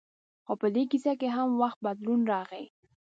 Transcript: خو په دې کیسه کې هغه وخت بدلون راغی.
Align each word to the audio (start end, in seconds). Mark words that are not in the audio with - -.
خو 0.45 0.53
په 0.61 0.67
دې 0.75 0.83
کیسه 0.91 1.11
کې 1.19 1.27
هغه 1.35 1.53
وخت 1.61 1.79
بدلون 1.85 2.21
راغی. 2.31 2.65